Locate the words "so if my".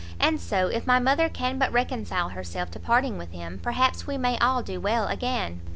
0.41-0.97